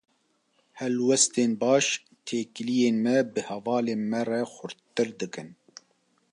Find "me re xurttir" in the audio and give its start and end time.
4.11-5.09